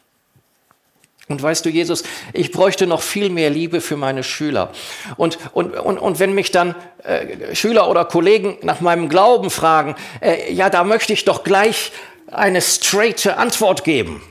Und 1.29 1.43
weißt 1.43 1.65
du, 1.65 1.71
Jesus, 1.71 2.05
ich 2.33 2.53
bräuchte 2.53 2.87
noch 2.87 3.03
viel 3.03 3.31
mehr 3.31 3.51
Liebe 3.51 3.81
für 3.81 3.97
meine 3.97 4.23
Schüler. 4.23 4.71
Und, 5.17 5.39
und, 5.53 5.75
und, 5.75 5.99
und 5.99 6.19
wenn 6.21 6.35
mich 6.35 6.53
dann 6.53 6.77
äh, 7.03 7.55
Schüler 7.55 7.89
oder 7.89 8.05
Kollegen 8.05 8.59
nach 8.63 8.81
meinem 8.81 9.09
Glauben 9.09 9.51
fragen, 9.51 9.97
äh, 10.21 10.53
ja, 10.53 10.71
da 10.71 10.85
möchte 10.85 11.13
ich 11.13 11.25
doch 11.25 11.43
gleich 11.43 11.91
eine 12.31 12.63
straighte 12.63 13.39
Antwort 13.39 13.83
geben. 13.83 14.23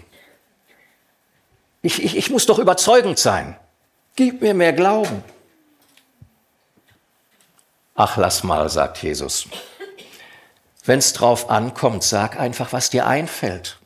Ich, 1.82 2.02
ich, 2.02 2.16
ich 2.16 2.30
muss 2.30 2.46
doch 2.46 2.60
überzeugend 2.60 3.20
sein. 3.20 3.58
Gib 4.16 4.42
mir 4.42 4.54
mehr 4.54 4.74
Glauben. 4.74 5.24
Ach, 7.94 8.16
lass 8.18 8.44
mal, 8.44 8.70
sagt 8.70 9.04
Jesus. 9.04 9.48
Wenn 10.86 11.00
es 11.00 11.14
drauf 11.14 11.50
ankommt, 11.50 12.04
sag 12.04 12.40
einfach, 12.40 12.72
was 12.72 12.90
dir 12.90 13.06
einfällt. 13.06 13.80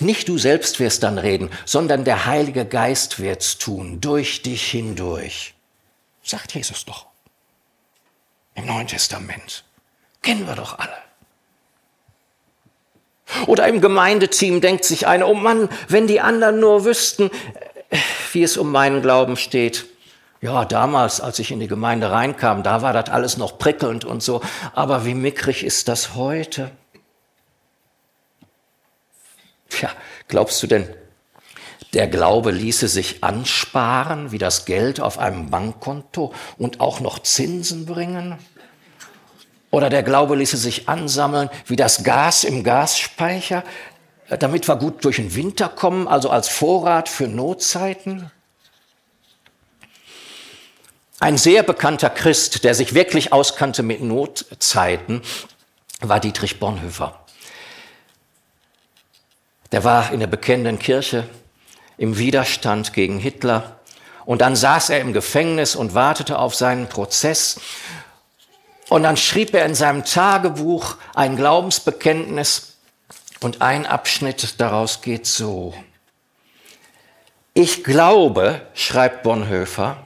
Nicht 0.00 0.28
du 0.28 0.38
selbst 0.38 0.80
wirst 0.80 1.02
dann 1.02 1.18
reden, 1.18 1.50
sondern 1.64 2.04
der 2.04 2.26
Heilige 2.26 2.64
Geist 2.66 3.18
wird's 3.18 3.58
tun, 3.58 4.00
durch 4.00 4.42
dich 4.42 4.70
hindurch. 4.70 5.54
Sagt 6.22 6.54
Jesus 6.54 6.84
doch. 6.84 7.06
Im 8.54 8.66
Neuen 8.66 8.86
Testament. 8.86 9.64
Kennen 10.20 10.46
wir 10.46 10.54
doch 10.54 10.78
alle. 10.78 10.96
Oder 13.46 13.66
im 13.66 13.80
Gemeindeteam 13.80 14.60
denkt 14.60 14.84
sich 14.84 15.06
einer, 15.06 15.26
oh 15.26 15.34
Mann, 15.34 15.68
wenn 15.88 16.06
die 16.06 16.20
anderen 16.20 16.60
nur 16.60 16.84
wüssten, 16.84 17.30
wie 18.32 18.42
es 18.42 18.56
um 18.56 18.70
meinen 18.70 19.02
Glauben 19.02 19.36
steht. 19.36 19.86
Ja, 20.42 20.64
damals, 20.64 21.20
als 21.20 21.38
ich 21.38 21.50
in 21.50 21.60
die 21.60 21.68
Gemeinde 21.68 22.10
reinkam, 22.10 22.62
da 22.62 22.82
war 22.82 22.92
das 22.92 23.08
alles 23.08 23.36
noch 23.36 23.58
prickelnd 23.58 24.04
und 24.04 24.22
so. 24.22 24.42
Aber 24.74 25.04
wie 25.06 25.14
mickrig 25.14 25.64
ist 25.64 25.88
das 25.88 26.14
heute? 26.14 26.70
Tja, 29.72 29.90
glaubst 30.28 30.62
du 30.62 30.66
denn, 30.66 30.86
der 31.94 32.06
Glaube 32.06 32.50
ließe 32.50 32.88
sich 32.88 33.24
ansparen, 33.24 34.30
wie 34.30 34.38
das 34.38 34.66
Geld 34.66 35.00
auf 35.00 35.18
einem 35.18 35.50
Bankkonto 35.50 36.34
und 36.58 36.80
auch 36.80 37.00
noch 37.00 37.20
Zinsen 37.20 37.86
bringen? 37.86 38.38
Oder 39.70 39.88
der 39.88 40.02
Glaube 40.02 40.36
ließe 40.36 40.58
sich 40.58 40.90
ansammeln, 40.90 41.48
wie 41.66 41.76
das 41.76 42.04
Gas 42.04 42.44
im 42.44 42.64
Gasspeicher, 42.64 43.64
damit 44.38 44.68
wir 44.68 44.76
gut 44.76 45.04
durch 45.04 45.16
den 45.16 45.34
Winter 45.34 45.70
kommen, 45.70 46.06
also 46.06 46.28
als 46.28 46.48
Vorrat 46.48 47.08
für 47.08 47.28
Notzeiten? 47.28 48.30
Ein 51.18 51.38
sehr 51.38 51.62
bekannter 51.62 52.10
Christ, 52.10 52.64
der 52.64 52.74
sich 52.74 52.92
wirklich 52.92 53.32
auskannte 53.32 53.82
mit 53.82 54.02
Notzeiten, 54.02 55.22
war 56.00 56.20
Dietrich 56.20 56.58
Bonhoeffer. 56.60 57.21
Der 59.72 59.84
war 59.84 60.12
in 60.12 60.20
der 60.20 60.26
bekennenden 60.26 60.78
Kirche 60.78 61.24
im 61.96 62.18
Widerstand 62.18 62.92
gegen 62.92 63.18
Hitler 63.18 63.80
und 64.26 64.42
dann 64.42 64.54
saß 64.54 64.90
er 64.90 65.00
im 65.00 65.14
Gefängnis 65.14 65.74
und 65.74 65.94
wartete 65.94 66.38
auf 66.38 66.54
seinen 66.54 66.88
Prozess. 66.88 67.58
Und 68.90 69.04
dann 69.04 69.16
schrieb 69.16 69.54
er 69.54 69.64
in 69.64 69.74
seinem 69.74 70.04
Tagebuch 70.04 70.96
ein 71.14 71.36
Glaubensbekenntnis 71.36 72.76
und 73.40 73.62
ein 73.62 73.86
Abschnitt 73.86 74.60
daraus 74.60 75.00
geht 75.00 75.26
so. 75.26 75.74
Ich 77.54 77.82
glaube, 77.82 78.60
schreibt 78.74 79.22
Bonhoeffer, 79.22 79.96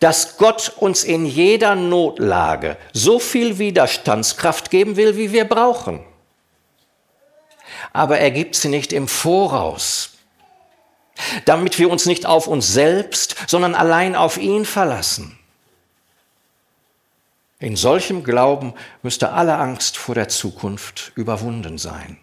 dass 0.00 0.36
Gott 0.36 0.72
uns 0.76 1.04
in 1.04 1.26
jeder 1.26 1.76
Notlage 1.76 2.76
so 2.92 3.20
viel 3.20 3.58
Widerstandskraft 3.58 4.70
geben 4.70 4.96
will, 4.96 5.16
wie 5.16 5.32
wir 5.32 5.44
brauchen 5.44 6.04
aber 7.92 8.18
er 8.18 8.30
gibt 8.30 8.54
sie 8.54 8.68
nicht 8.68 8.92
im 8.92 9.08
Voraus, 9.08 10.10
damit 11.44 11.78
wir 11.78 11.90
uns 11.90 12.06
nicht 12.06 12.26
auf 12.26 12.46
uns 12.46 12.68
selbst, 12.68 13.36
sondern 13.46 13.74
allein 13.74 14.16
auf 14.16 14.38
ihn 14.38 14.64
verlassen. 14.64 15.38
In 17.58 17.76
solchem 17.76 18.24
Glauben 18.24 18.74
müsste 19.02 19.30
alle 19.32 19.56
Angst 19.56 19.96
vor 19.96 20.16
der 20.16 20.28
Zukunft 20.28 21.12
überwunden 21.14 21.78
sein. 21.78 22.18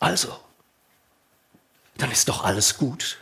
Also, 0.00 0.34
dann 1.98 2.10
ist 2.10 2.28
doch 2.28 2.44
alles 2.44 2.78
gut. 2.78 3.18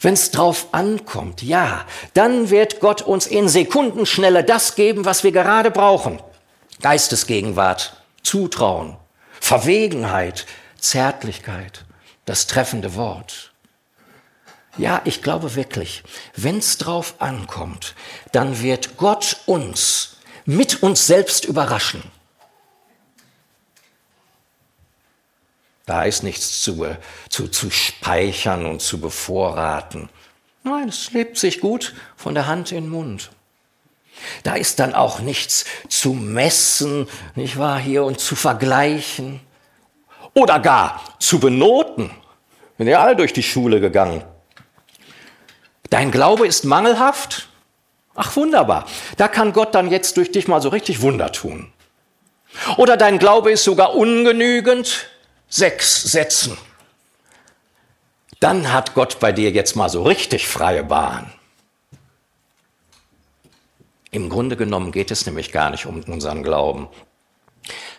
Wenn 0.00 0.14
es 0.14 0.30
drauf 0.30 0.68
ankommt, 0.72 1.42
ja, 1.42 1.84
dann 2.14 2.48
wird 2.48 2.80
Gott 2.80 3.02
uns 3.02 3.26
in 3.26 3.50
Sekundenschnelle 3.50 4.44
das 4.44 4.76
geben, 4.76 5.04
was 5.04 5.24
wir 5.24 5.32
gerade 5.32 5.70
brauchen. 5.70 6.22
Geistesgegenwart, 6.80 7.99
Zutrauen, 8.30 8.96
Verwegenheit, 9.40 10.46
Zärtlichkeit, 10.78 11.84
das 12.26 12.46
treffende 12.46 12.94
Wort. 12.94 13.52
Ja, 14.76 15.02
ich 15.04 15.20
glaube 15.20 15.56
wirklich, 15.56 16.04
wenn 16.36 16.58
es 16.58 16.78
drauf 16.78 17.16
ankommt, 17.18 17.96
dann 18.30 18.62
wird 18.62 18.96
Gott 18.96 19.38
uns 19.46 20.18
mit 20.44 20.84
uns 20.84 21.08
selbst 21.08 21.44
überraschen. 21.44 22.04
Da 25.84 26.04
ist 26.04 26.22
nichts 26.22 26.62
zu, 26.62 26.86
zu, 27.30 27.48
zu 27.48 27.68
speichern 27.72 28.64
und 28.64 28.80
zu 28.80 29.00
bevorraten. 29.00 30.08
Nein, 30.62 30.88
es 30.88 31.10
lebt 31.10 31.36
sich 31.36 31.58
gut 31.60 31.96
von 32.14 32.34
der 32.34 32.46
Hand 32.46 32.70
in 32.70 32.84
den 32.84 32.90
Mund. 32.90 33.32
Da 34.42 34.54
ist 34.54 34.80
dann 34.80 34.94
auch 34.94 35.20
nichts 35.20 35.64
zu 35.88 36.12
messen, 36.12 37.08
nicht 37.34 37.58
wahr, 37.58 37.78
hier 37.78 38.04
und 38.04 38.20
zu 38.20 38.36
vergleichen 38.36 39.40
oder 40.34 40.58
gar 40.58 41.00
zu 41.18 41.40
benoten. 41.40 42.10
Bin 42.76 42.86
ja 42.88 43.00
alle 43.00 43.16
durch 43.16 43.32
die 43.32 43.42
Schule 43.42 43.80
gegangen. 43.80 44.24
Dein 45.90 46.10
Glaube 46.10 46.46
ist 46.46 46.64
mangelhaft? 46.64 47.48
Ach 48.14 48.36
wunderbar. 48.36 48.86
Da 49.16 49.28
kann 49.28 49.52
Gott 49.52 49.74
dann 49.74 49.90
jetzt 49.90 50.16
durch 50.16 50.30
dich 50.32 50.48
mal 50.48 50.62
so 50.62 50.68
richtig 50.68 51.02
Wunder 51.02 51.32
tun. 51.32 51.72
Oder 52.76 52.96
dein 52.96 53.18
Glaube 53.18 53.50
ist 53.50 53.64
sogar 53.64 53.94
ungenügend? 53.94 55.08
Sechs 55.48 56.02
Sätzen. 56.02 56.56
Dann 58.38 58.72
hat 58.72 58.94
Gott 58.94 59.20
bei 59.20 59.32
dir 59.32 59.50
jetzt 59.50 59.76
mal 59.76 59.88
so 59.88 60.02
richtig 60.02 60.48
freie 60.48 60.84
Bahn. 60.84 61.32
Im 64.10 64.28
Grunde 64.28 64.56
genommen 64.56 64.92
geht 64.92 65.10
es 65.10 65.26
nämlich 65.26 65.52
gar 65.52 65.70
nicht 65.70 65.86
um 65.86 66.02
unseren 66.02 66.42
Glauben. 66.42 66.88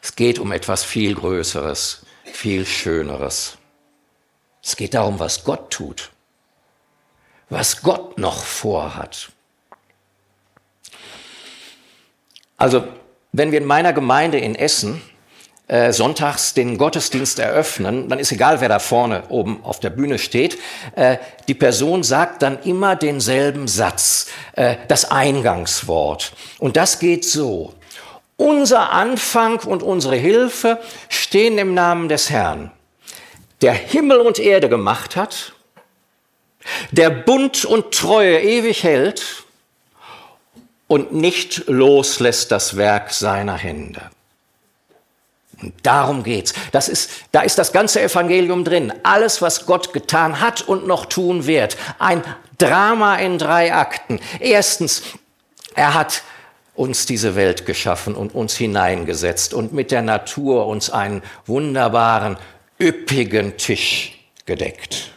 Es 0.01 0.15
geht 0.15 0.39
um 0.39 0.51
etwas 0.51 0.83
viel 0.83 1.15
Größeres, 1.15 2.05
viel 2.23 2.65
Schöneres. 2.65 3.57
Es 4.61 4.75
geht 4.75 4.93
darum, 4.93 5.19
was 5.19 5.43
Gott 5.43 5.71
tut, 5.71 6.11
was 7.49 7.81
Gott 7.81 8.17
noch 8.17 8.43
vorhat. 8.43 9.31
Also, 12.57 12.87
wenn 13.31 13.51
wir 13.51 13.59
in 13.59 13.65
meiner 13.65 13.93
Gemeinde 13.93 14.37
in 14.37 14.55
Essen 14.55 15.01
äh, 15.71 15.93
sonntags 15.93 16.53
den 16.53 16.77
Gottesdienst 16.77 17.39
eröffnen, 17.39 18.09
dann 18.09 18.19
ist 18.19 18.33
egal, 18.33 18.59
wer 18.59 18.67
da 18.67 18.79
vorne 18.79 19.23
oben 19.29 19.63
auf 19.63 19.79
der 19.79 19.89
Bühne 19.89 20.19
steht, 20.19 20.57
äh, 20.97 21.15
die 21.47 21.53
Person 21.53 22.03
sagt 22.03 22.41
dann 22.41 22.61
immer 22.63 22.97
denselben 22.97 23.69
Satz, 23.69 24.27
äh, 24.57 24.75
das 24.89 25.09
Eingangswort. 25.09 26.33
Und 26.59 26.75
das 26.75 26.99
geht 26.99 27.23
so. 27.23 27.73
Unser 28.35 28.91
Anfang 28.91 29.59
und 29.59 29.81
unsere 29.81 30.17
Hilfe 30.17 30.77
stehen 31.07 31.57
im 31.57 31.73
Namen 31.73 32.09
des 32.09 32.29
Herrn, 32.29 32.71
der 33.61 33.71
Himmel 33.71 34.19
und 34.19 34.39
Erde 34.39 34.67
gemacht 34.67 35.15
hat, 35.15 35.53
der 36.91 37.11
Bund 37.11 37.63
und 37.63 37.93
Treue 37.93 38.41
ewig 38.41 38.83
hält 38.83 39.45
und 40.87 41.13
nicht 41.13 41.63
loslässt 41.67 42.51
das 42.51 42.75
Werk 42.75 43.13
seiner 43.13 43.55
Hände. 43.55 44.01
Und 45.61 45.73
darum 45.83 46.23
geht's. 46.23 46.53
Das 46.71 46.89
ist, 46.89 47.11
da 47.31 47.41
ist 47.41 47.57
das 47.57 47.71
ganze 47.71 48.01
Evangelium 48.01 48.63
drin. 48.63 48.93
Alles, 49.03 49.41
was 49.41 49.65
Gott 49.65 49.93
getan 49.93 50.39
hat 50.41 50.61
und 50.61 50.87
noch 50.87 51.05
tun 51.05 51.45
wird. 51.45 51.77
Ein 51.99 52.23
Drama 52.57 53.15
in 53.17 53.37
drei 53.37 53.73
Akten. 53.73 54.19
Erstens, 54.39 55.03
er 55.75 55.93
hat 55.93 56.23
uns 56.75 57.05
diese 57.05 57.35
Welt 57.35 57.65
geschaffen 57.65 58.15
und 58.15 58.33
uns 58.33 58.55
hineingesetzt 58.55 59.53
und 59.53 59.73
mit 59.73 59.91
der 59.91 60.01
Natur 60.01 60.67
uns 60.67 60.89
einen 60.89 61.21
wunderbaren, 61.45 62.37
üppigen 62.79 63.57
Tisch 63.57 64.17
gedeckt. 64.45 65.11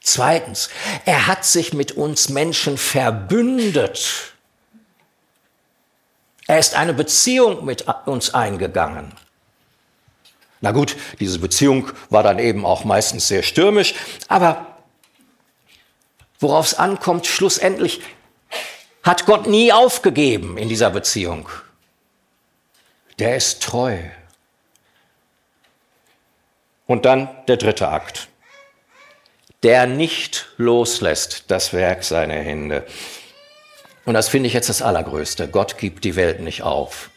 Zweitens, 0.00 0.70
er 1.04 1.26
hat 1.26 1.44
sich 1.44 1.72
mit 1.72 1.92
uns 1.92 2.28
Menschen 2.28 2.78
verbündet 2.78 4.35
er 6.46 6.58
ist 6.58 6.74
eine 6.74 6.94
Beziehung 6.94 7.64
mit 7.64 7.86
uns 8.06 8.34
eingegangen. 8.34 9.12
Na 10.60 10.72
gut, 10.72 10.96
diese 11.20 11.38
Beziehung 11.38 11.90
war 12.08 12.22
dann 12.22 12.38
eben 12.38 12.64
auch 12.64 12.84
meistens 12.84 13.28
sehr 13.28 13.42
stürmisch, 13.42 13.94
aber 14.28 14.78
worauf 16.38 16.66
es 16.66 16.74
ankommt, 16.74 17.26
schlussendlich 17.26 18.00
hat 19.02 19.26
Gott 19.26 19.46
nie 19.46 19.72
aufgegeben 19.72 20.58
in 20.58 20.68
dieser 20.68 20.90
Beziehung. 20.90 21.48
Der 23.18 23.36
ist 23.36 23.62
treu. 23.62 23.98
Und 26.86 27.04
dann 27.04 27.28
der 27.48 27.56
dritte 27.56 27.88
Akt. 27.88 28.28
Der 29.62 29.86
nicht 29.86 30.48
loslässt 30.56 31.44
das 31.48 31.72
Werk 31.72 32.04
seiner 32.04 32.34
Hände. 32.34 32.86
Und 34.06 34.14
das 34.14 34.28
finde 34.28 34.46
ich 34.46 34.54
jetzt 34.54 34.68
das 34.68 34.82
Allergrößte. 34.82 35.48
Gott 35.48 35.76
gibt 35.76 36.04
die 36.04 36.16
Welt 36.16 36.40
nicht 36.40 36.62
auf. 36.62 37.10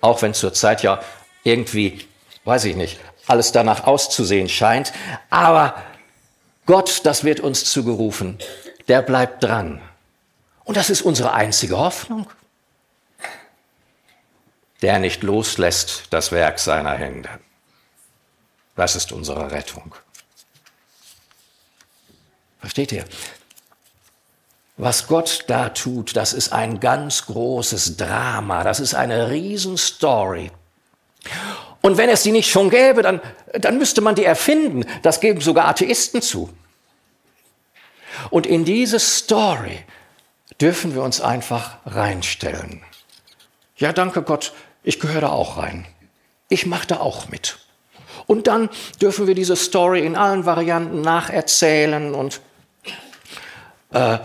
Auch 0.00 0.22
wenn 0.22 0.34
zurzeit 0.34 0.82
ja 0.82 1.02
irgendwie, 1.42 2.06
weiß 2.44 2.66
ich 2.66 2.76
nicht, 2.76 3.00
alles 3.26 3.50
danach 3.50 3.84
auszusehen 3.84 4.48
scheint. 4.48 4.92
Aber 5.30 5.82
Gott, 6.66 7.00
das 7.04 7.24
wird 7.24 7.40
uns 7.40 7.64
zugerufen, 7.64 8.38
der 8.88 9.02
bleibt 9.02 9.42
dran. 9.42 9.80
Und 10.64 10.76
das 10.76 10.90
ist 10.90 11.00
unsere 11.02 11.32
einzige 11.32 11.78
Hoffnung. 11.78 12.30
Der 14.82 14.98
nicht 14.98 15.22
loslässt 15.22 16.04
das 16.10 16.30
Werk 16.30 16.58
seiner 16.58 16.92
Hände. 16.92 17.30
Das 18.76 18.94
ist 18.94 19.12
unsere 19.12 19.50
Rettung. 19.50 19.94
Versteht 22.60 22.92
ihr? 22.92 23.04
Was 24.78 25.08
Gott 25.08 25.44
da 25.48 25.70
tut, 25.70 26.14
das 26.14 26.32
ist 26.32 26.52
ein 26.52 26.78
ganz 26.78 27.26
großes 27.26 27.96
Drama, 27.96 28.62
das 28.62 28.78
ist 28.78 28.94
eine 28.94 29.28
Riesenstory. 29.28 30.52
Und 31.82 31.98
wenn 31.98 32.08
es 32.08 32.22
die 32.22 32.30
nicht 32.30 32.48
schon 32.48 32.70
gäbe, 32.70 33.02
dann, 33.02 33.20
dann 33.52 33.76
müsste 33.78 34.00
man 34.00 34.14
die 34.14 34.24
erfinden. 34.24 34.84
Das 35.02 35.20
geben 35.20 35.40
sogar 35.40 35.66
Atheisten 35.66 36.22
zu. 36.22 36.50
Und 38.30 38.46
in 38.46 38.64
diese 38.64 39.00
Story 39.00 39.84
dürfen 40.60 40.94
wir 40.94 41.02
uns 41.02 41.20
einfach 41.20 41.78
reinstellen. 41.84 42.82
Ja, 43.76 43.92
danke 43.92 44.22
Gott, 44.22 44.52
ich 44.84 45.00
gehöre 45.00 45.22
da 45.22 45.28
auch 45.30 45.56
rein. 45.56 45.86
Ich 46.48 46.66
mache 46.66 46.86
da 46.86 47.00
auch 47.00 47.28
mit. 47.28 47.58
Und 48.26 48.46
dann 48.46 48.68
dürfen 49.00 49.26
wir 49.26 49.34
diese 49.34 49.56
Story 49.56 50.04
in 50.06 50.14
allen 50.16 50.46
Varianten 50.46 51.00
nacherzählen 51.00 52.14
und 52.14 52.40
äh, 53.92 54.18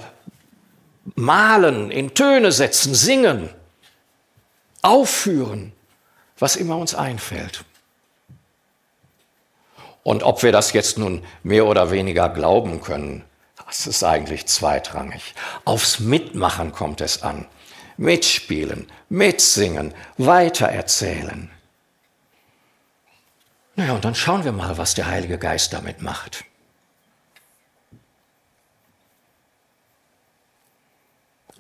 malen, 1.16 1.92
in 1.92 2.14
Töne 2.14 2.52
setzen, 2.52 2.96
singen, 2.96 3.50
aufführen, 4.82 5.74
was 6.38 6.56
immer 6.56 6.78
uns 6.78 6.96
einfällt. 6.96 7.66
Und 10.04 10.24
ob 10.24 10.44
wir 10.44 10.52
das 10.52 10.74
jetzt 10.74 10.98
nun 10.98 11.24
mehr 11.44 11.66
oder 11.66 11.92
weniger 11.92 12.30
glauben 12.30 12.82
können, 12.82 13.24
das 13.66 13.88
ist 13.88 14.04
eigentlich 14.04 14.48
zweitrangig. 14.48 15.34
Aufs 15.66 16.00
Mitmachen 16.00 16.74
kommt 16.74 17.02
es 17.02 17.24
an. 17.24 17.48
Mitspielen, 17.96 18.88
mitsingen, 19.10 19.94
weitererzählen. 20.18 21.50
Naja, 23.76 23.94
und 23.94 24.06
dann 24.06 24.16
schauen 24.16 24.44
wir 24.44 24.52
mal, 24.52 24.78
was 24.78 24.94
der 24.94 25.08
Heilige 25.08 25.38
Geist 25.38 25.74
damit 25.74 26.02
macht. 26.02 26.44